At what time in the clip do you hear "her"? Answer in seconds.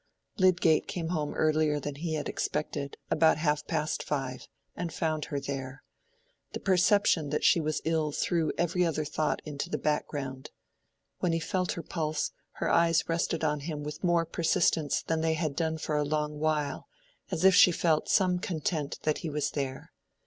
5.25-5.39, 11.73-11.83, 12.53-12.67